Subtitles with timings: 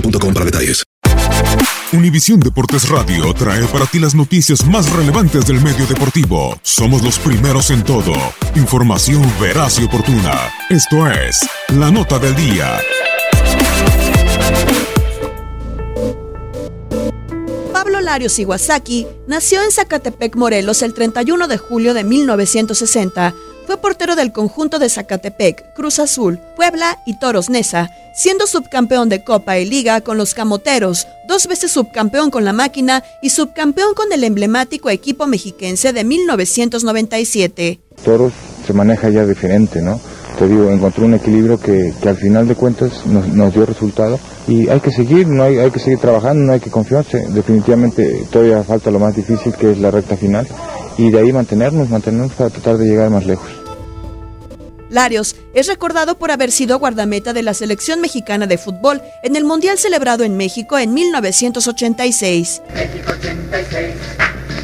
[0.00, 0.82] boostmobile.com para detalles.
[1.92, 6.58] Univisión Deportes Radio trae para ti las noticias más relevantes del medio deportivo.
[6.62, 8.12] Somos los primeros en todo.
[8.56, 10.50] Información veraz y oportuna.
[10.68, 12.78] Esto es La Nota del Día.
[17.72, 23.32] Pablo Larios Iwasaki nació en Zacatepec, Morelos, el 31 de julio de 1960.
[23.66, 29.24] Fue portero del conjunto de Zacatepec, Cruz Azul, Puebla y Toros Neza, siendo subcampeón de
[29.24, 34.12] Copa y Liga con los Camoteros, dos veces subcampeón con la máquina y subcampeón con
[34.12, 37.80] el emblemático equipo mexiquense de 1997.
[38.04, 38.32] Toros
[38.64, 40.00] se maneja ya diferente, ¿no?
[40.38, 44.20] Te digo, encontré un equilibrio que, que al final de cuentas nos, nos dio resultado
[44.46, 47.26] y hay que seguir, no hay, hay que seguir trabajando, no hay que confiarse.
[47.30, 50.46] Definitivamente todavía falta lo más difícil que es la recta final
[50.98, 53.50] y de ahí mantenernos, mantenernos para tratar de llegar más lejos.
[54.88, 59.44] Larios es recordado por haber sido guardameta de la selección mexicana de fútbol en el
[59.44, 62.62] Mundial celebrado en México en 1986.
[62.72, 63.94] México 86,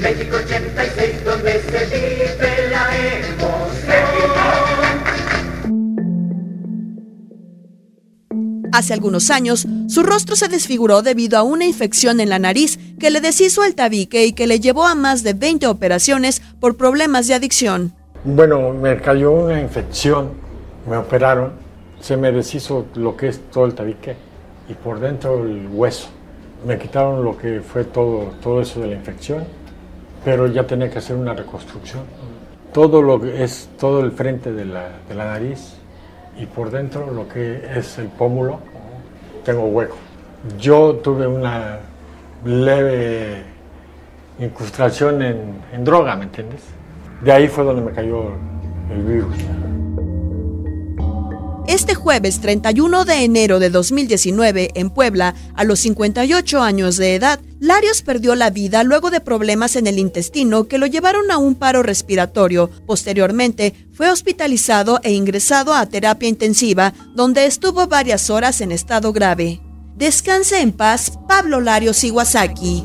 [0.00, 2.51] México 86, donde se vive
[8.72, 13.10] Hace algunos años, su rostro se desfiguró debido a una infección en la nariz que
[13.10, 17.28] le deshizo el tabique y que le llevó a más de 20 operaciones por problemas
[17.28, 17.92] de adicción.
[18.24, 20.30] Bueno, me cayó una infección,
[20.88, 21.52] me operaron,
[22.00, 24.16] se me deshizo lo que es todo el tabique
[24.70, 26.08] y por dentro el hueso.
[26.66, 29.44] Me quitaron lo que fue todo, todo eso de la infección,
[30.24, 32.04] pero ya tenía que hacer una reconstrucción.
[32.72, 35.74] Todo lo que es todo el frente de la, de la nariz
[36.38, 38.60] y por dentro lo que es el pómulo,
[39.44, 39.96] tengo hueco.
[40.58, 41.78] Yo tuve una
[42.44, 43.42] leve
[44.38, 45.38] incrustación en,
[45.72, 46.62] en droga, ¿me entiendes?
[47.20, 48.32] De ahí fue donde me cayó
[48.90, 49.36] el virus.
[51.68, 57.38] Este jueves 31 de enero de 2019 en Puebla, a los 58 años de edad,
[57.60, 61.54] Larios perdió la vida luego de problemas en el intestino que lo llevaron a un
[61.54, 62.68] paro respiratorio.
[62.84, 69.60] Posteriormente, fue hospitalizado e ingresado a terapia intensiva, donde estuvo varias horas en estado grave.
[69.94, 72.84] Descanse en paz, Pablo Larios Iwasaki.